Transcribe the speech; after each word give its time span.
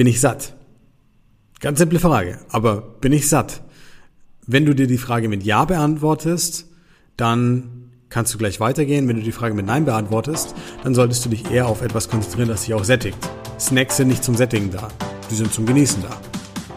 bin 0.00 0.06
ich 0.06 0.22
satt? 0.22 0.54
Ganz 1.60 1.78
simple 1.78 1.98
Frage, 1.98 2.38
aber 2.48 2.80
bin 2.80 3.12
ich 3.12 3.28
satt? 3.28 3.60
Wenn 4.46 4.64
du 4.64 4.74
dir 4.74 4.86
die 4.86 4.96
Frage 4.96 5.28
mit 5.28 5.42
Ja 5.42 5.66
beantwortest, 5.66 6.64
dann 7.18 7.90
kannst 8.08 8.32
du 8.32 8.38
gleich 8.38 8.60
weitergehen. 8.60 9.08
Wenn 9.08 9.16
du 9.16 9.22
die 9.22 9.30
Frage 9.30 9.52
mit 9.52 9.66
Nein 9.66 9.84
beantwortest, 9.84 10.54
dann 10.82 10.94
solltest 10.94 11.26
du 11.26 11.28
dich 11.28 11.50
eher 11.50 11.66
auf 11.66 11.82
etwas 11.82 12.08
konzentrieren, 12.08 12.48
das 12.48 12.64
dich 12.64 12.72
auch 12.72 12.84
sättigt. 12.84 13.18
Snacks 13.58 13.98
sind 13.98 14.08
nicht 14.08 14.24
zum 14.24 14.36
Sättigen 14.36 14.70
da, 14.70 14.88
die 15.30 15.34
sind 15.34 15.52
zum 15.52 15.66
Genießen 15.66 16.02
da. 16.02 16.18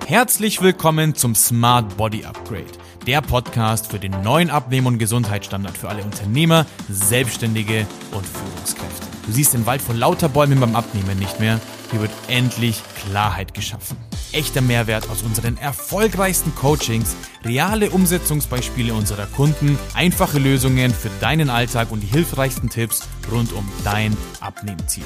Herzlich 0.06 0.62
willkommen 0.62 1.16
zum 1.16 1.34
Smart 1.34 1.96
Body 1.96 2.26
Upgrade, 2.26 2.66
der 3.08 3.22
Podcast 3.22 3.90
für 3.90 4.00
den 4.00 4.22
neuen 4.22 4.50
Abnehmen- 4.50 4.88
und 4.88 4.98
Gesundheitsstandard 4.98 5.78
für 5.78 5.88
alle 5.88 6.04
Unternehmer, 6.04 6.66
Selbstständige 6.90 7.88
und 8.12 8.26
Führungskräfte. 8.26 9.08
Du 9.28 9.32
siehst 9.32 9.54
den 9.54 9.66
Wald 9.66 9.82
vor 9.82 9.96
lauter 9.96 10.28
Bäumen 10.28 10.60
beim 10.60 10.76
Abnehmen 10.76 11.18
nicht 11.20 11.40
mehr. 11.40 11.62
Hier 11.94 12.02
wird 12.02 12.12
endlich 12.28 12.82
Klarheit 13.06 13.54
geschaffen. 13.54 13.98
Echter 14.32 14.62
Mehrwert 14.62 15.08
aus 15.12 15.22
unseren 15.22 15.58
erfolgreichsten 15.58 16.56
Coachings, 16.56 17.16
reale 17.46 17.92
Umsetzungsbeispiele 17.92 18.96
unserer 18.96 19.28
Kunden, 19.28 19.78
einfache 19.94 20.40
Lösungen 20.40 20.92
für 20.92 21.12
deinen 21.20 21.52
Alltag 21.52 21.92
und 21.92 22.02
die 22.02 22.08
hilfreichsten 22.08 22.72
Tipps 22.72 23.08
rund 23.32 23.54
um 23.54 23.72
dein 23.84 24.18
Abnehmziel. 24.40 25.04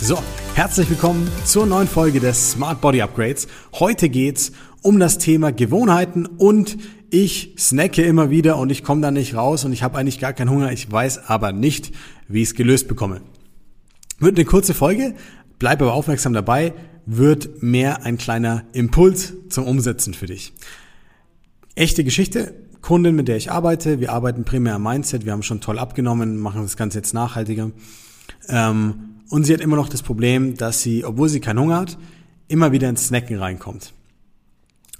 So, 0.00 0.16
herzlich 0.54 0.88
willkommen 0.88 1.30
zur 1.44 1.66
neuen 1.66 1.86
Folge 1.86 2.18
des 2.18 2.52
Smart 2.52 2.80
Body 2.80 3.02
Upgrades. 3.02 3.46
Heute 3.74 4.08
geht's 4.08 4.52
um 4.80 4.98
das 4.98 5.18
Thema 5.18 5.52
Gewohnheiten 5.52 6.24
und 6.24 6.78
ich 7.10 7.56
snacke 7.58 8.00
immer 8.00 8.30
wieder 8.30 8.56
und 8.56 8.70
ich 8.70 8.82
komme 8.82 9.02
da 9.02 9.10
nicht 9.10 9.34
raus 9.34 9.66
und 9.66 9.74
ich 9.74 9.82
habe 9.82 9.98
eigentlich 9.98 10.18
gar 10.18 10.32
keinen 10.32 10.48
Hunger. 10.48 10.72
Ich 10.72 10.90
weiß 10.90 11.28
aber 11.28 11.52
nicht, 11.52 11.92
wie 12.26 12.40
ich 12.40 12.48
es 12.48 12.54
gelöst 12.54 12.88
bekomme. 12.88 13.20
Wird 14.22 14.38
eine 14.38 14.44
kurze 14.44 14.72
Folge, 14.72 15.16
bleib 15.62 15.80
aber 15.80 15.94
aufmerksam 15.94 16.32
dabei, 16.32 16.74
wird 17.06 17.62
mehr 17.62 18.04
ein 18.04 18.18
kleiner 18.18 18.64
Impuls 18.72 19.32
zum 19.48 19.64
Umsetzen 19.64 20.12
für 20.12 20.26
dich. 20.26 20.52
Echte 21.76 22.02
Geschichte, 22.02 22.52
Kundin, 22.80 23.14
mit 23.14 23.28
der 23.28 23.36
ich 23.36 23.52
arbeite, 23.52 24.00
wir 24.00 24.10
arbeiten 24.10 24.42
primär 24.42 24.74
am 24.74 24.82
Mindset, 24.82 25.24
wir 25.24 25.30
haben 25.30 25.44
schon 25.44 25.60
toll 25.60 25.78
abgenommen, 25.78 26.40
machen 26.40 26.62
das 26.62 26.76
Ganze 26.76 26.98
jetzt 26.98 27.14
nachhaltiger. 27.14 27.70
Ähm, 28.48 29.20
und 29.30 29.44
sie 29.44 29.54
hat 29.54 29.60
immer 29.60 29.76
noch 29.76 29.88
das 29.88 30.02
Problem, 30.02 30.56
dass 30.56 30.82
sie, 30.82 31.04
obwohl 31.04 31.28
sie 31.28 31.38
keinen 31.38 31.60
Hunger 31.60 31.76
hat, 31.76 31.96
immer 32.48 32.72
wieder 32.72 32.88
ins 32.88 33.06
Snacken 33.06 33.38
reinkommt. 33.38 33.94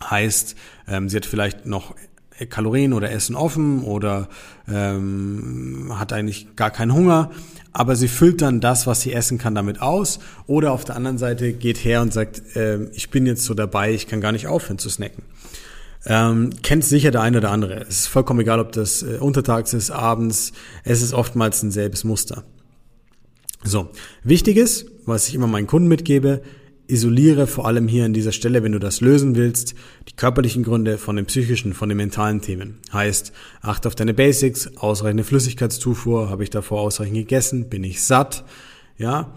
Heißt, 0.01 0.55
ähm, 0.87 1.09
sie 1.09 1.17
hat 1.17 1.27
vielleicht 1.27 1.67
noch 1.67 1.97
Kalorien 2.47 2.93
oder 2.93 3.11
Essen 3.11 3.35
offen 3.35 3.83
oder 3.83 4.29
ähm, 4.69 5.93
hat 5.99 6.13
eigentlich 6.13 6.57
gar 6.57 6.71
keinen 6.71 6.95
Hunger, 6.95 7.31
aber 7.73 7.97
sie 7.97 8.09
füllt 8.09 8.43
dann 8.43 8.61
das, 8.61 8.87
was 8.87 9.01
sie 9.01 9.13
essen 9.13 9.39
kann, 9.39 9.55
damit 9.55 9.81
aus. 9.81 10.19
Oder 10.47 10.73
auf 10.73 10.85
der 10.85 10.97
anderen 10.97 11.19
Seite 11.19 11.53
geht 11.53 11.85
her 11.85 12.03
und 12.03 12.13
sagt, 12.13 12.57
äh, 12.57 12.85
ich 12.93 13.11
bin 13.11 13.27
jetzt 13.27 13.45
so 13.45 13.55
dabei, 13.55 13.93
ich 13.93 14.07
kann 14.07 14.21
gar 14.21 14.33
nicht 14.33 14.47
aufhören 14.47 14.79
zu 14.79 14.91
snacken. 14.91 15.25
Ähm, 16.05 16.51
kennt 16.63 16.85
sicher 16.85 17.11
der 17.11 17.23
eine 17.23 17.39
oder 17.39 17.51
andere. 17.51 17.81
Es 17.83 18.01
ist 18.01 18.07
vollkommen 18.09 18.41
egal, 18.41 18.61
ob 18.61 18.73
das 18.73 19.03
äh, 19.03 19.19
untertags 19.19 19.73
ist, 19.73 19.91
abends. 19.91 20.53
Es 20.85 21.01
ist 21.01 21.15
oftmals 21.15 21.63
ein 21.63 21.71
selbes 21.71 22.05
Muster. 22.05 22.45
So, 23.63 23.91
wichtig 24.25 24.57
ist, 24.57 24.87
was 25.07 25.29
ich 25.29 25.35
immer 25.35 25.47
meinen 25.47 25.69
Kunden 25.69 25.89
mitgebe, 25.89 26.43
isoliere 26.87 27.47
vor 27.47 27.67
allem 27.67 27.89
hier 27.89 28.05
an 28.05 28.13
dieser 28.13 28.33
Stelle, 28.33 28.63
wenn 28.63 28.73
du 28.73 28.79
das 28.79 29.01
lösen 29.01 29.37
willst, 29.37 29.75
die 30.09 30.17
körperlichen 30.17 30.63
Gründe 30.63 30.99
von 30.99 31.17
den 31.17 31.27
psychischen, 31.27 31.75
von 31.75 31.89
den 31.89 31.97
mentalen 31.97 32.41
Themen. 32.41 32.79
Heißt, 32.93 33.33
achte 33.61 33.89
auf 33.89 33.95
deine 33.95 34.15
Basics, 34.15 34.77
ausreichende 34.77 35.25
Flüssigkeitszufuhr, 35.25 36.29
habe 36.29 36.43
ich 36.43 36.51
davor 36.51 36.81
ausreichend 36.81 37.17
gegessen, 37.17 37.69
bin 37.69 37.85
ich 37.85 38.03
satt, 38.03 38.45
ja. 38.99 39.35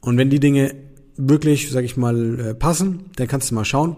Und 0.00 0.18
wenn 0.18 0.30
die 0.30 0.40
Dinge 0.40 0.74
wirklich, 1.16 1.70
sag 1.70 1.84
ich 1.84 1.96
mal, 1.96 2.38
äh, 2.38 2.54
passen, 2.54 3.10
dann 3.16 3.28
kannst 3.28 3.50
du 3.50 3.54
mal 3.54 3.64
schauen, 3.64 3.96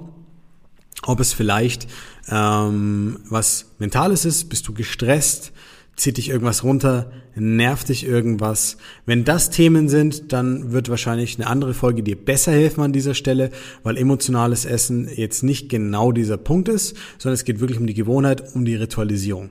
ob 1.03 1.21
es 1.21 1.33
vielleicht 1.33 1.87
ähm, 2.29 3.19
was 3.29 3.73
Mentales 3.79 4.25
ist, 4.25 4.49
bist 4.49 4.67
du 4.69 4.75
gestresst, 4.75 5.53
zieht 5.99 6.17
dich 6.17 6.31
irgendwas 6.31 6.65
runter, 6.65 7.11
nervt 7.35 7.89
dich 7.89 8.07
irgendwas. 8.07 8.79
Wenn 9.05 9.25
das 9.25 9.51
Themen 9.51 9.89
sind, 9.89 10.33
dann 10.33 10.73
wird 10.73 10.89
wahrscheinlich 10.89 11.37
eine 11.37 11.49
andere 11.49 11.75
Folge 11.75 12.03
dir 12.03 12.17
besser 12.17 12.53
helfen 12.53 12.83
an 12.83 12.93
dieser 12.93 13.15
Stelle, 13.15 13.51
weil 13.83 13.97
emotionales 13.97 14.65
Essen 14.65 15.09
jetzt 15.15 15.43
nicht 15.43 15.69
genau 15.69 16.13
dieser 16.13 16.37
Punkt 16.37 16.69
ist, 16.69 16.97
sondern 17.19 17.35
es 17.35 17.45
geht 17.45 17.61
wirklich 17.61 17.79
um 17.79 17.87
die 17.87 17.95
Gewohnheit, 17.95 18.55
um 18.55 18.65
die 18.65 18.77
Ritualisierung. 18.77 19.51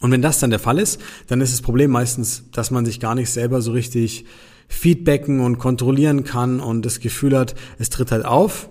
Und 0.00 0.10
wenn 0.10 0.22
das 0.22 0.38
dann 0.38 0.50
der 0.50 0.58
Fall 0.58 0.78
ist, 0.78 1.00
dann 1.26 1.40
ist 1.40 1.52
das 1.52 1.62
Problem 1.62 1.90
meistens, 1.90 2.44
dass 2.52 2.70
man 2.70 2.84
sich 2.84 3.00
gar 3.00 3.14
nicht 3.14 3.30
selber 3.30 3.62
so 3.62 3.72
richtig 3.72 4.26
feedbacken 4.68 5.40
und 5.40 5.58
kontrollieren 5.58 6.24
kann 6.24 6.60
und 6.60 6.84
das 6.84 7.00
Gefühl 7.00 7.36
hat, 7.36 7.54
es 7.78 7.88
tritt 7.88 8.12
halt 8.12 8.26
auf, 8.26 8.68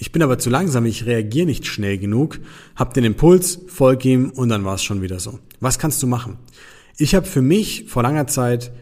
ich 0.00 0.12
bin 0.12 0.22
aber 0.22 0.38
zu 0.38 0.48
langsam, 0.48 0.86
ich 0.86 1.04
reagiere 1.04 1.44
nicht 1.44 1.66
schnell 1.66 1.98
genug, 1.98 2.40
hab 2.74 2.94
den 2.94 3.04
Impuls, 3.04 3.60
folg 3.66 4.02
ihm 4.06 4.30
und 4.30 4.48
dann 4.48 4.64
war 4.64 4.76
es 4.76 4.82
schon 4.82 5.02
wieder 5.02 5.20
so. 5.20 5.38
Was 5.60 5.78
kannst 5.78 6.02
du 6.02 6.06
machen? 6.06 6.38
Ich 6.96 7.14
habe 7.14 7.26
für 7.26 7.42
mich 7.42 7.84
vor 7.86 8.02
langer 8.02 8.26
Zeit 8.26 8.72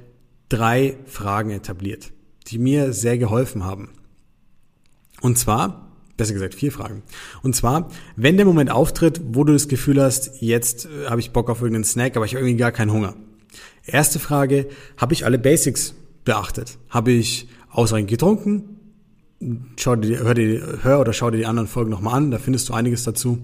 drei 0.48 0.96
Fragen 1.06 1.50
etabliert, 1.50 2.12
die 2.46 2.58
mir 2.58 2.92
sehr 2.92 3.18
geholfen 3.18 3.64
haben. 3.64 3.88
Und 5.20 5.36
zwar, 5.38 5.90
besser 6.16 6.34
gesagt 6.34 6.54
vier 6.54 6.70
Fragen. 6.70 7.02
Und 7.42 7.56
zwar, 7.56 7.90
wenn 8.14 8.36
der 8.36 8.46
Moment 8.46 8.70
auftritt, 8.70 9.20
wo 9.32 9.42
du 9.42 9.52
das 9.52 9.66
Gefühl 9.66 10.00
hast, 10.00 10.40
jetzt 10.40 10.86
äh, 10.86 11.10
habe 11.10 11.20
ich 11.20 11.32
Bock 11.32 11.50
auf 11.50 11.60
irgendeinen 11.62 11.82
Snack, 11.82 12.16
aber 12.16 12.26
ich 12.26 12.34
habe 12.34 12.44
irgendwie 12.44 12.60
gar 12.60 12.70
keinen 12.70 12.92
Hunger. 12.92 13.16
Erste 13.84 14.20
Frage, 14.20 14.68
habe 14.96 15.14
ich 15.14 15.24
alle 15.24 15.40
Basics 15.40 15.96
beachtet? 16.24 16.78
Habe 16.90 17.10
ich 17.10 17.48
ausreichend 17.70 18.08
getrunken? 18.08 18.77
Schau 19.76 19.96
dir, 19.96 20.20
hör, 20.20 20.34
dir, 20.34 20.78
hör 20.82 21.00
oder 21.00 21.12
schau 21.12 21.30
dir 21.30 21.38
die 21.38 21.46
anderen 21.46 21.68
Folgen 21.68 21.90
nochmal 21.90 22.14
an, 22.14 22.30
da 22.30 22.38
findest 22.38 22.68
du 22.68 22.74
einiges 22.74 23.04
dazu. 23.04 23.38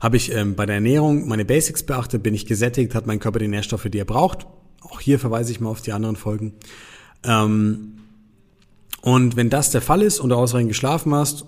Habe 0.00 0.16
ich 0.16 0.32
ähm, 0.32 0.54
bei 0.54 0.66
der 0.66 0.76
Ernährung 0.76 1.28
meine 1.28 1.44
Basics 1.44 1.82
beachtet, 1.82 2.22
bin 2.22 2.34
ich 2.34 2.46
gesättigt, 2.46 2.94
hat 2.94 3.06
mein 3.06 3.20
Körper 3.20 3.38
die 3.38 3.48
Nährstoffe, 3.48 3.88
die 3.90 3.98
er 3.98 4.04
braucht. 4.04 4.46
Auch 4.82 5.00
hier 5.00 5.18
verweise 5.18 5.50
ich 5.50 5.60
mal 5.60 5.70
auf 5.70 5.80
die 5.80 5.92
anderen 5.92 6.16
Folgen. 6.16 6.54
Ähm, 7.22 7.94
und 9.00 9.36
wenn 9.36 9.50
das 9.50 9.70
der 9.70 9.80
Fall 9.80 10.02
ist 10.02 10.20
und 10.20 10.30
du 10.30 10.36
ausreichend 10.36 10.70
geschlafen 10.70 11.14
hast, 11.14 11.46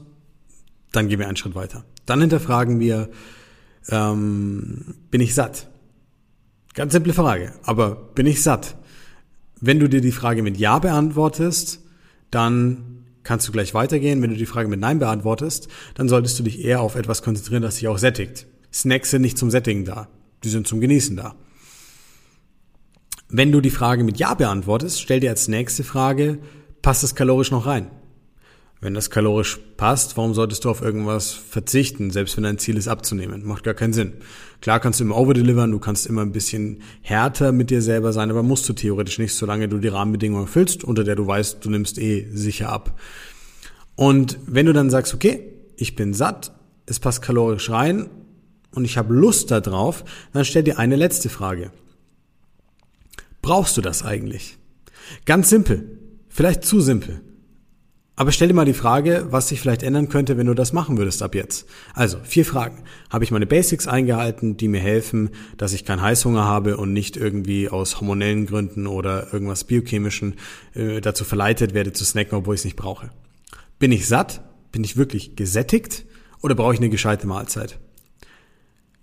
dann 0.93 1.09
gehen 1.09 1.19
wir 1.19 1.29
einen 1.29 1.37
Schritt 1.37 1.55
weiter. 1.55 1.85
Dann 2.07 2.21
hinterfragen 2.21 2.81
wir, 2.81 3.11
ähm, 3.89 4.95
bin 5.11 5.21
ich 5.21 5.35
satt? 5.35 5.69
Ganz 6.75 6.93
simple 6.93 7.13
Frage, 7.13 7.53
aber 7.63 7.95
bin 7.95 8.27
ich 8.27 8.43
satt? 8.43 8.77
Wenn 9.61 9.81
du 9.81 9.89
dir 9.89 10.01
die 10.01 10.13
Frage 10.13 10.43
mit 10.43 10.59
Ja 10.59 10.79
beantwortest, 10.79 11.81
dann 12.31 12.96
kannst 13.27 13.47
du 13.47 13.53
gleich 13.53 13.75
weitergehen. 13.75 14.23
Wenn 14.23 14.31
du 14.31 14.37
die 14.37 14.47
Frage 14.47 14.69
mit 14.69 14.81
Nein 14.81 15.01
beantwortest, 15.01 15.69
dann 15.95 16.09
solltest 16.09 16.39
du 16.39 16.45
dich 16.45 16.65
eher 16.65 16.81
auf 16.81 16.95
etwas 16.95 17.23
konzentrieren, 17.23 17.63
das 17.63 17.77
dich 17.77 17.89
auch 17.89 17.99
sättigt. 17.99 18.47
Snacks 18.73 19.11
sind 19.11 19.23
nicht 19.23 19.37
zum 19.37 19.51
Sättigen 19.51 19.85
da, 19.85 20.09
die 20.45 20.49
sind 20.49 20.67
zum 20.67 20.81
Genießen 20.81 21.17
da. 21.17 21.35
Wenn 23.29 23.51
du 23.51 23.61
die 23.61 23.71
Frage 23.71 24.05
mit 24.05 24.19
Ja 24.19 24.35
beantwortest, 24.35 25.01
stell 25.01 25.21
dir 25.21 25.31
als 25.31 25.49
nächste 25.49 25.83
Frage, 25.83 26.39
passt 26.81 27.03
es 27.03 27.17
kalorisch 27.17 27.51
noch 27.51 27.67
rein? 27.67 27.91
Wenn 28.81 28.93
das 28.93 29.09
kalorisch 29.09 29.59
passt, 29.79 30.17
warum 30.19 30.35
solltest 30.35 30.65
du 30.65 30.71
auf 30.71 30.83
irgendwas 30.83 31.33
verzichten, 31.33 32.11
selbst 32.11 32.37
wenn 32.37 32.45
dein 32.45 32.59
Ziel 32.59 32.77
ist 32.77 32.89
abzunehmen? 32.89 33.47
Macht 33.47 33.65
gar 33.65 33.73
keinen 33.73 33.95
Sinn. 33.95 34.13
Klar 34.61 34.81
kannst 34.81 35.01
du 35.01 35.05
immer 35.05 35.17
overdelivern, 35.17 35.71
du 35.71 35.79
kannst 35.79 36.07
immer 36.07 36.21
ein 36.23 36.33
bisschen 36.33 36.83
härter 37.01 37.53
mit 37.53 37.71
dir 37.71 37.81
selber 37.81 38.13
sein, 38.13 38.31
aber 38.31 38.43
musst 38.43 38.69
du 38.69 38.75
theoretisch 38.75 39.19
nicht, 39.19 39.35
solange 39.35 39.69
du 39.69 39.79
die 39.79 39.89
Rahmenbedingungen 39.89 40.45
erfüllst, 40.45 40.85
unter 40.85 41.05
der 41.05 41.17
du 41.17 41.27
weißt, 41.27 41.65
du 41.65 41.71
nimmst 41.71 41.99
eh 41.99 42.29
sicher 42.33 42.69
ab. 42.69 43.01
Und 43.95 44.39
wenn 44.47 44.67
du 44.67 44.75
dann 44.75 44.91
sagst, 44.91 45.15
okay, 45.15 45.55
ich 45.77 45.97
bin 45.97 46.13
satt, 46.13 46.53
es 46.85 47.01
passt 47.01 47.23
kalorisch 47.23 47.71
rein 47.71 48.11
und 48.73 48.85
ich 48.85 48.99
habe 48.99 49.15
Lust 49.15 49.51
darauf, 49.51 50.05
dann 50.35 50.45
stell 50.45 50.65
dir 50.65 50.79
eine 50.79 50.97
letzte 50.97 51.31
Frage. 51.31 51.71
Brauchst 53.41 53.77
du 53.77 53.81
das 53.81 54.05
eigentlich? 54.05 54.59
Ganz 55.25 55.49
simpel, 55.49 55.99
vielleicht 56.29 56.65
zu 56.65 56.81
simpel. 56.81 57.23
Aber 58.19 58.33
stell 58.33 58.49
dir 58.49 58.55
mal 58.55 58.65
die 58.65 58.73
Frage, 58.73 59.27
was 59.29 59.49
sich 59.49 59.61
vielleicht 59.61 59.83
ändern 59.83 60.09
könnte, 60.09 60.39
wenn 60.39 60.47
du 60.47 60.55
das 60.55 60.73
machen 60.73 60.97
würdest 60.97 61.23
ab 61.23 61.35
jetzt. 61.35 61.69
Also, 61.93 62.17
vier 62.25 62.47
Fragen. 62.47 62.83
Habe 63.11 63.25
ich 63.25 63.31
meine 63.31 63.47
Basics 63.47 63.87
eingehalten, 63.87 64.57
die 64.57 64.69
mir 64.69 64.81
helfen, 64.81 65.31
dass 65.59 65.75
ich 65.75 65.85
keinen 65.85 66.01
Heißhunger 66.01 66.43
habe 66.43 66.79
und 66.79 66.95
nicht 66.95 67.19
irgendwie 67.19 67.69
aus 67.69 68.01
hormonellen 68.01 68.47
Gründen 68.47 68.87
oder 68.87 69.35
irgendwas 69.35 69.65
biochemischen 69.65 70.37
äh, 70.73 71.03
dazu 71.03 71.25
verleitet 71.25 71.75
werde 71.75 71.93
zu 71.93 72.07
snacken, 72.07 72.39
obwohl 72.39 72.55
ich 72.55 72.63
es 72.63 72.65
nicht 72.65 72.77
brauche? 72.77 73.11
Bin 73.79 73.93
ich 73.93 74.09
satt? 74.09 74.41
Bin 74.73 74.83
ich 74.83 74.97
wirklich 74.97 75.37
gesättigt? 75.37 76.07
Oder 76.41 76.55
brauche 76.55 76.73
ich 76.73 76.81
eine 76.81 76.89
gescheite 76.89 77.27
Mahlzeit? 77.27 77.79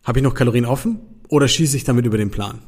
Habe 0.04 0.20
ich 0.20 0.24
noch 0.24 0.34
Kalorien 0.34 0.66
offen? 0.66 1.00
Oder 1.30 1.48
schieße 1.48 1.78
ich 1.78 1.84
damit 1.84 2.08
über 2.08 2.18
den 2.18 2.32
Plan? 2.32 2.64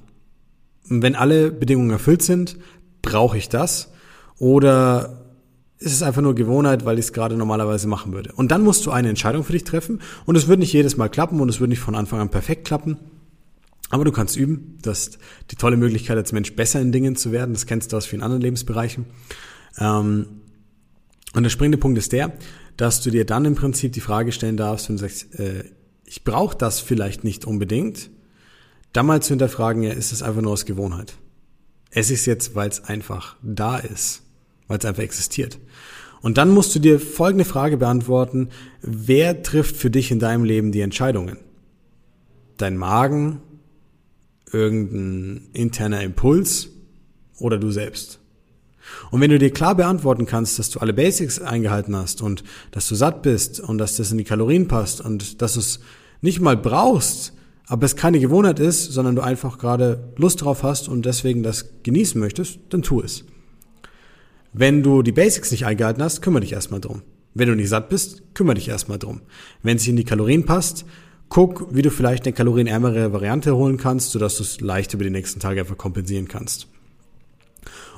Wenn 0.87 1.15
alle 1.15 1.51
Bedingungen 1.51 1.89
erfüllt 1.89 2.21
sind, 2.21 2.57
brauche 3.01 3.35
ich 3.35 3.49
das? 3.49 3.91
Oder 4.37 5.24
ist 5.85 5.93
es 5.93 6.01
einfach 6.01 6.21
nur 6.21 6.35
Gewohnheit, 6.35 6.85
weil 6.85 6.99
ich 6.99 7.05
es 7.05 7.13
gerade 7.13 7.35
normalerweise 7.35 7.87
machen 7.87 8.13
würde. 8.13 8.31
Und 8.33 8.51
dann 8.51 8.63
musst 8.63 8.85
du 8.85 8.91
eine 8.91 9.09
Entscheidung 9.09 9.43
für 9.43 9.53
dich 9.53 9.63
treffen 9.63 10.01
und 10.25 10.35
es 10.35 10.47
wird 10.47 10.59
nicht 10.59 10.73
jedes 10.73 10.97
Mal 10.97 11.09
klappen 11.09 11.39
und 11.39 11.49
es 11.49 11.59
wird 11.59 11.69
nicht 11.69 11.79
von 11.79 11.95
Anfang 11.95 12.19
an 12.19 12.29
perfekt 12.29 12.65
klappen. 12.65 12.97
Aber 13.91 14.03
du 14.03 14.11
kannst 14.11 14.35
üben. 14.35 14.79
Du 14.81 14.89
hast 14.89 15.19
die 15.51 15.55
tolle 15.55 15.77
Möglichkeit, 15.77 16.17
als 16.17 16.31
Mensch 16.31 16.53
besser 16.55 16.81
in 16.81 16.91
Dingen 16.91 17.15
zu 17.15 17.31
werden. 17.31 17.53
Das 17.53 17.67
kennst 17.67 17.93
du 17.93 17.97
aus 17.97 18.07
vielen 18.07 18.23
anderen 18.23 18.41
Lebensbereichen. 18.41 19.05
Ähm, 19.77 20.25
Und 21.33 21.43
der 21.43 21.49
springende 21.49 21.77
Punkt 21.77 21.97
ist 21.97 22.11
der, 22.11 22.33
dass 22.77 23.01
du 23.01 23.11
dir 23.11 23.25
dann 23.25 23.45
im 23.45 23.55
Prinzip 23.55 23.93
die 23.93 24.01
Frage 24.01 24.31
stellen 24.31 24.57
darfst, 24.57 24.89
wenn 24.89 24.95
du 24.95 25.01
sagst, 25.01 25.39
äh, 25.39 25.65
ich 26.03 26.23
brauche 26.23 26.57
das 26.57 26.79
vielleicht 26.79 27.23
nicht 27.23 27.45
unbedingt, 27.45 28.09
dann 28.91 29.05
mal 29.05 29.21
zu 29.21 29.29
hinterfragen, 29.29 29.83
ja, 29.83 29.91
ist 29.91 30.11
es 30.11 30.23
einfach 30.23 30.41
nur 30.41 30.53
aus 30.53 30.65
Gewohnheit? 30.65 31.13
Es 31.91 32.09
ist 32.09 32.25
jetzt, 32.25 32.55
weil 32.55 32.69
es 32.69 32.83
einfach 32.85 33.37
da 33.41 33.77
ist, 33.77 34.23
weil 34.67 34.77
es 34.77 34.85
einfach 34.85 35.03
existiert. 35.03 35.59
Und 36.21 36.37
dann 36.37 36.49
musst 36.49 36.73
du 36.73 36.79
dir 36.79 36.99
folgende 36.99 37.45
Frage 37.45 37.77
beantworten, 37.77 38.49
wer 38.81 39.43
trifft 39.43 39.77
für 39.77 39.91
dich 39.91 40.11
in 40.11 40.19
deinem 40.19 40.43
Leben 40.43 40.71
die 40.71 40.81
Entscheidungen? 40.81 41.37
Dein 42.57 42.77
Magen, 42.77 43.41
irgendein 44.51 45.49
interner 45.53 46.01
Impuls 46.01 46.69
oder 47.37 47.59
du 47.59 47.69
selbst? 47.71 48.19
Und 49.11 49.21
wenn 49.21 49.31
du 49.31 49.39
dir 49.39 49.51
klar 49.51 49.75
beantworten 49.75 50.25
kannst, 50.25 50.57
dass 50.59 50.69
du 50.69 50.79
alle 50.79 50.93
Basics 50.93 51.39
eingehalten 51.39 51.95
hast 51.95 52.21
und 52.21 52.43
dass 52.71 52.87
du 52.87 52.95
satt 52.95 53.21
bist 53.21 53.59
und 53.59 53.77
dass 53.77 53.97
das 53.97 54.11
in 54.11 54.17
die 54.17 54.23
Kalorien 54.23 54.67
passt 54.67 55.01
und 55.01 55.41
dass 55.41 55.53
du 55.53 55.59
es 55.59 55.79
nicht 56.21 56.39
mal 56.39 56.57
brauchst, 56.57 57.33
aber 57.67 57.85
es 57.85 57.95
keine 57.95 58.19
Gewohnheit 58.19 58.59
ist, 58.59 58.91
sondern 58.91 59.15
du 59.15 59.21
einfach 59.21 59.57
gerade 59.57 60.13
Lust 60.17 60.41
drauf 60.41 60.63
hast 60.63 60.87
und 60.87 61.05
deswegen 61.05 61.43
das 61.43 61.83
genießen 61.83 62.19
möchtest, 62.19 62.59
dann 62.69 62.83
tu 62.83 63.01
es. 63.01 63.25
Wenn 64.57 64.83
du 64.83 65.01
die 65.01 65.11
Basics 65.11 65.51
nicht 65.51 65.65
eingehalten 65.65 66.01
hast, 66.01 66.21
kümmere 66.21 66.39
dich 66.39 66.53
erstmal 66.53 66.79
drum. 66.79 67.01
Wenn 67.33 67.49
du 67.49 67.55
nicht 67.55 67.67
satt 67.67 67.89
bist, 67.89 68.23
kümmere 68.33 68.55
dich 68.55 68.69
erstmal 68.69 68.97
drum. 68.97 69.19
Wenn 69.63 69.75
es 69.75 69.85
in 69.85 69.97
die 69.97 70.05
Kalorien 70.05 70.45
passt, 70.45 70.85
guck, 71.27 71.75
wie 71.75 71.81
du 71.81 71.91
vielleicht 71.91 72.23
eine 72.23 72.31
kalorienärmere 72.31 73.11
Variante 73.11 73.53
holen 73.53 73.75
kannst, 73.75 74.11
sodass 74.11 74.37
du 74.37 74.43
es 74.43 74.61
leicht 74.61 74.93
über 74.93 75.03
die 75.03 75.09
nächsten 75.09 75.41
Tage 75.41 75.59
einfach 75.59 75.77
kompensieren 75.77 76.29
kannst. 76.29 76.67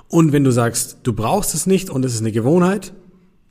Und 0.08 0.32
wenn 0.32 0.44
du 0.44 0.50
sagst, 0.50 0.98
du 1.04 1.14
brauchst 1.14 1.54
es 1.54 1.68
nicht 1.68 1.92
und 1.92 2.04
es 2.04 2.16
ist 2.16 2.22
eine 2.22 2.32
Gewohnheit, 2.32 2.92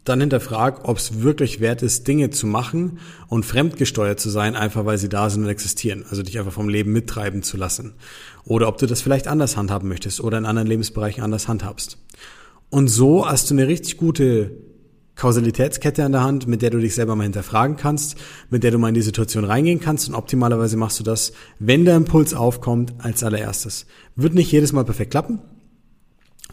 dann 0.02 0.20
hinterfrag, 0.20 0.88
ob 0.88 0.96
es 0.96 1.22
wirklich 1.22 1.60
wert 1.60 1.82
ist, 1.82 2.08
Dinge 2.08 2.30
zu 2.30 2.48
machen 2.48 2.98
und 3.28 3.46
fremdgesteuert 3.46 4.18
zu 4.18 4.30
sein, 4.30 4.56
einfach 4.56 4.84
weil 4.84 4.98
sie 4.98 5.08
da 5.08 5.30
sind 5.30 5.44
und 5.44 5.48
existieren. 5.48 6.04
Also 6.10 6.24
dich 6.24 6.40
einfach 6.40 6.52
vom 6.52 6.68
Leben 6.68 6.92
mittreiben 6.92 7.44
zu 7.44 7.56
lassen. 7.56 7.94
Oder 8.42 8.66
ob 8.66 8.78
du 8.78 8.86
das 8.86 9.00
vielleicht 9.00 9.28
anders 9.28 9.56
handhaben 9.56 9.88
möchtest 9.88 10.20
oder 10.20 10.38
in 10.38 10.44
anderen 10.46 10.66
Lebensbereichen 10.66 11.22
anders 11.22 11.46
handhabst. 11.46 11.98
Und 12.70 12.88
so 12.88 13.26
hast 13.26 13.50
du 13.50 13.54
eine 13.54 13.68
richtig 13.68 13.96
gute 13.96 14.50
Kausalitätskette 15.16 16.04
an 16.04 16.12
der 16.12 16.22
Hand, 16.22 16.46
mit 16.46 16.60
der 16.62 16.70
du 16.70 16.78
dich 16.78 16.94
selber 16.94 17.16
mal 17.16 17.24
hinterfragen 17.24 17.76
kannst, 17.76 18.16
mit 18.50 18.62
der 18.62 18.70
du 18.70 18.78
mal 18.78 18.88
in 18.88 18.94
die 18.94 19.02
Situation 19.02 19.44
reingehen 19.44 19.80
kannst 19.80 20.08
und 20.08 20.14
optimalerweise 20.14 20.76
machst 20.76 21.00
du 21.00 21.04
das, 21.04 21.32
wenn 21.58 21.86
der 21.86 21.96
Impuls 21.96 22.34
aufkommt, 22.34 22.94
als 22.98 23.22
allererstes. 23.22 23.86
Wird 24.14 24.34
nicht 24.34 24.52
jedes 24.52 24.72
Mal 24.72 24.84
perfekt 24.84 25.12
klappen, 25.12 25.38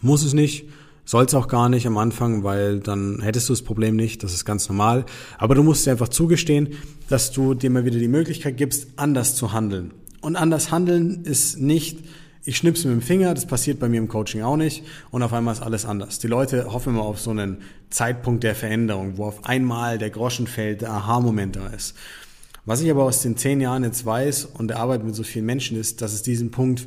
muss 0.00 0.24
es 0.24 0.32
nicht, 0.32 0.66
soll 1.04 1.26
es 1.26 1.34
auch 1.34 1.48
gar 1.48 1.68
nicht 1.68 1.86
am 1.86 1.98
Anfang, 1.98 2.42
weil 2.42 2.80
dann 2.80 3.20
hättest 3.20 3.50
du 3.50 3.52
das 3.52 3.60
Problem 3.60 3.96
nicht, 3.96 4.22
das 4.22 4.32
ist 4.32 4.46
ganz 4.46 4.66
normal. 4.70 5.04
Aber 5.36 5.54
du 5.54 5.62
musst 5.62 5.84
dir 5.84 5.90
einfach 5.90 6.08
zugestehen, 6.08 6.70
dass 7.10 7.32
du 7.32 7.52
dir 7.52 7.68
mal 7.68 7.84
wieder 7.84 7.98
die 7.98 8.08
Möglichkeit 8.08 8.56
gibst, 8.56 8.88
anders 8.96 9.36
zu 9.36 9.52
handeln. 9.52 9.92
Und 10.22 10.36
anders 10.36 10.70
handeln 10.70 11.24
ist 11.24 11.60
nicht, 11.60 11.98
ich 12.44 12.58
schnipse 12.58 12.88
mit 12.88 13.00
dem 13.00 13.02
Finger, 13.02 13.32
das 13.32 13.46
passiert 13.46 13.80
bei 13.80 13.88
mir 13.88 13.98
im 13.98 14.08
Coaching 14.08 14.42
auch 14.42 14.56
nicht 14.56 14.84
und 15.10 15.22
auf 15.22 15.32
einmal 15.32 15.54
ist 15.54 15.62
alles 15.62 15.86
anders. 15.86 16.18
Die 16.18 16.26
Leute 16.26 16.72
hoffen 16.72 16.90
immer 16.94 17.04
auf 17.04 17.18
so 17.18 17.30
einen 17.30 17.62
Zeitpunkt 17.88 18.44
der 18.44 18.54
Veränderung, 18.54 19.16
wo 19.16 19.24
auf 19.24 19.46
einmal 19.46 19.98
der 19.98 20.10
Groschen 20.10 20.46
fällt, 20.46 20.82
der 20.82 20.90
Aha-Moment 20.90 21.56
da 21.56 21.68
ist. 21.68 21.94
Was 22.66 22.80
ich 22.80 22.90
aber 22.90 23.04
aus 23.04 23.22
den 23.22 23.36
zehn 23.36 23.60
Jahren 23.60 23.84
jetzt 23.84 24.04
weiß 24.04 24.46
und 24.46 24.68
der 24.68 24.78
Arbeit 24.78 25.04
mit 25.04 25.14
so 25.14 25.22
vielen 25.22 25.46
Menschen 25.46 25.78
ist, 25.78 26.02
dass 26.02 26.12
es 26.12 26.22
diesen 26.22 26.50
Punkt 26.50 26.86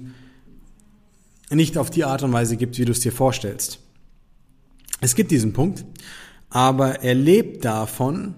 nicht 1.50 1.78
auf 1.78 1.90
die 1.90 2.04
Art 2.04 2.24
und 2.24 2.34
Weise 2.34 2.58
gibt, 2.58 2.78
wie 2.78 2.86
du 2.86 2.92
es 2.92 3.00
dir 3.00 3.12
vorstellst. 3.12 3.80
Es 5.02 5.16
gibt 5.16 5.32
diesen 5.32 5.54
Punkt, 5.54 5.86
aber 6.50 7.04
er 7.04 7.14
lebt 7.14 7.66
davon, 7.66 8.36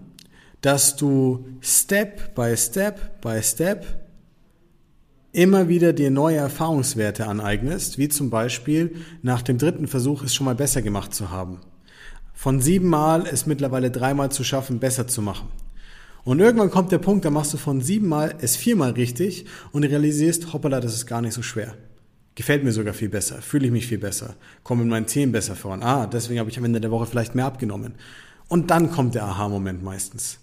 dass 0.61 0.95
du 0.95 1.47
Step 1.61 2.35
by 2.35 2.55
Step 2.57 3.21
by 3.21 3.41
Step 3.41 3.85
immer 5.31 5.67
wieder 5.67 5.93
dir 5.93 6.11
neue 6.11 6.37
Erfahrungswerte 6.37 7.27
aneignest, 7.27 7.97
wie 7.97 8.09
zum 8.09 8.29
Beispiel 8.29 8.95
nach 9.21 9.41
dem 9.41 9.57
dritten 9.57 9.87
Versuch 9.87 10.23
es 10.23 10.33
schon 10.33 10.45
mal 10.45 10.55
besser 10.55 10.81
gemacht 10.81 11.13
zu 11.13 11.29
haben. 11.29 11.59
Von 12.33 12.61
siebenmal 12.61 13.25
es 13.27 13.45
mittlerweile 13.45 13.91
dreimal 13.91 14.31
zu 14.31 14.43
schaffen, 14.43 14.79
besser 14.79 15.07
zu 15.07 15.21
machen. 15.21 15.49
Und 16.23 16.39
irgendwann 16.39 16.71
kommt 16.71 16.91
der 16.91 16.97
Punkt, 16.97 17.25
da 17.25 17.29
machst 17.29 17.53
du 17.53 17.57
von 17.57 17.81
siebenmal 17.81 18.35
es 18.41 18.55
viermal 18.55 18.91
richtig 18.91 19.45
und 19.71 19.83
realisierst, 19.83 20.53
hoppala, 20.53 20.79
das 20.79 20.93
ist 20.93 21.05
gar 21.05 21.21
nicht 21.21 21.33
so 21.33 21.41
schwer. 21.41 21.75
Gefällt 22.35 22.63
mir 22.63 22.71
sogar 22.71 22.93
viel 22.93 23.09
besser, 23.09 23.41
fühle 23.41 23.65
ich 23.65 23.71
mich 23.71 23.87
viel 23.87 23.97
besser, 23.97 24.35
komme 24.63 24.83
in 24.83 24.89
meinen 24.89 25.07
Themen 25.07 25.31
besser 25.31 25.55
voran. 25.55 25.83
Ah, 25.83 26.07
deswegen 26.07 26.39
habe 26.39 26.49
ich 26.49 26.57
am 26.57 26.65
Ende 26.65 26.79
der 26.79 26.91
Woche 26.91 27.05
vielleicht 27.05 27.35
mehr 27.35 27.45
abgenommen. 27.45 27.95
Und 28.47 28.71
dann 28.71 28.91
kommt 28.91 29.15
der 29.15 29.25
Aha-Moment 29.25 29.83
meistens. 29.83 30.39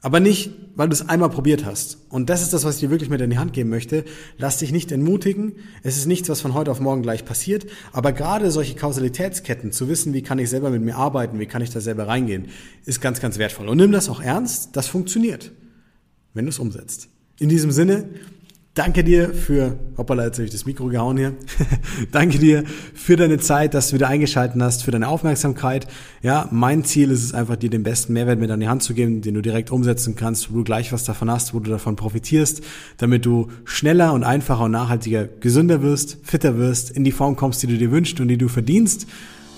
Aber 0.00 0.20
nicht, 0.20 0.52
weil 0.76 0.88
du 0.88 0.94
es 0.94 1.08
einmal 1.08 1.28
probiert 1.28 1.64
hast. 1.64 1.98
Und 2.08 2.30
das 2.30 2.42
ist 2.42 2.52
das, 2.52 2.64
was 2.64 2.76
ich 2.76 2.80
dir 2.80 2.90
wirklich 2.90 3.10
mit 3.10 3.20
in 3.20 3.30
die 3.30 3.38
Hand 3.38 3.52
geben 3.52 3.68
möchte. 3.68 4.04
Lass 4.36 4.58
dich 4.58 4.70
nicht 4.70 4.92
entmutigen. 4.92 5.56
Es 5.82 5.96
ist 5.96 6.06
nichts, 6.06 6.28
was 6.28 6.40
von 6.40 6.54
heute 6.54 6.70
auf 6.70 6.78
morgen 6.78 7.02
gleich 7.02 7.24
passiert. 7.24 7.66
Aber 7.92 8.12
gerade 8.12 8.52
solche 8.52 8.76
Kausalitätsketten, 8.76 9.72
zu 9.72 9.88
wissen, 9.88 10.14
wie 10.14 10.22
kann 10.22 10.38
ich 10.38 10.50
selber 10.50 10.70
mit 10.70 10.82
mir 10.82 10.96
arbeiten, 10.96 11.40
wie 11.40 11.46
kann 11.46 11.62
ich 11.62 11.70
da 11.70 11.80
selber 11.80 12.06
reingehen, 12.06 12.46
ist 12.84 13.00
ganz, 13.00 13.20
ganz 13.20 13.38
wertvoll. 13.38 13.68
Und 13.68 13.78
nimm 13.78 13.90
das 13.90 14.08
auch 14.08 14.20
ernst. 14.20 14.76
Das 14.76 14.86
funktioniert, 14.86 15.50
wenn 16.32 16.44
du 16.44 16.50
es 16.50 16.60
umsetzt. 16.60 17.08
In 17.40 17.48
diesem 17.48 17.72
Sinne, 17.72 18.08
Danke 18.78 19.02
dir 19.02 19.34
für, 19.34 19.76
hoppala, 19.96 20.26
jetzt 20.26 20.36
habe 20.36 20.44
ich 20.44 20.52
das 20.52 20.64
Mikro 20.64 20.86
gehauen 20.86 21.16
hier. 21.16 21.34
Danke 22.12 22.38
dir 22.38 22.62
für 22.94 23.16
deine 23.16 23.38
Zeit, 23.38 23.74
dass 23.74 23.88
du 23.88 23.96
wieder 23.96 24.06
eingeschaltet 24.06 24.62
hast, 24.62 24.84
für 24.84 24.92
deine 24.92 25.08
Aufmerksamkeit. 25.08 25.88
Ja, 26.22 26.46
mein 26.52 26.84
Ziel 26.84 27.10
ist 27.10 27.24
es 27.24 27.34
einfach, 27.34 27.56
dir 27.56 27.70
den 27.70 27.82
besten 27.82 28.12
Mehrwert 28.12 28.38
mit 28.38 28.52
an 28.52 28.60
die 28.60 28.68
Hand 28.68 28.84
zu 28.84 28.94
geben, 28.94 29.20
den 29.20 29.34
du 29.34 29.42
direkt 29.42 29.72
umsetzen 29.72 30.14
kannst, 30.14 30.52
wo 30.52 30.58
du 30.58 30.62
gleich 30.62 30.92
was 30.92 31.02
davon 31.02 31.28
hast, 31.28 31.54
wo 31.54 31.58
du 31.58 31.72
davon 31.72 31.96
profitierst, 31.96 32.62
damit 32.98 33.26
du 33.26 33.48
schneller 33.64 34.12
und 34.12 34.22
einfacher 34.22 34.62
und 34.62 34.70
nachhaltiger 34.70 35.26
gesünder 35.26 35.82
wirst, 35.82 36.18
fitter 36.22 36.56
wirst, 36.56 36.92
in 36.92 37.02
die 37.02 37.10
Form 37.10 37.34
kommst, 37.34 37.60
die 37.64 37.66
du 37.66 37.78
dir 37.78 37.90
wünschst 37.90 38.20
und 38.20 38.28
die 38.28 38.38
du 38.38 38.46
verdienst. 38.46 39.08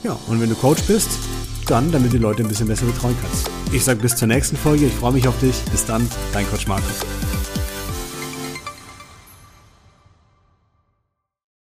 Ja, 0.02 0.18
und 0.28 0.40
wenn 0.40 0.48
du 0.48 0.54
Coach 0.54 0.84
bist, 0.84 1.10
dann, 1.66 1.92
damit 1.92 2.10
du 2.10 2.16
die 2.16 2.22
Leute 2.22 2.42
ein 2.42 2.48
bisschen 2.48 2.68
besser 2.68 2.86
betreuen 2.86 3.16
kannst. 3.20 3.50
Ich 3.70 3.84
sage 3.84 4.00
bis 4.00 4.16
zur 4.16 4.28
nächsten 4.28 4.56
Folge. 4.56 4.86
Ich 4.86 4.94
freue 4.94 5.12
mich 5.12 5.28
auf 5.28 5.38
dich. 5.40 5.60
Bis 5.70 5.84
dann, 5.84 6.08
dein 6.32 6.46
Coach 6.46 6.66
Markus. 6.66 7.04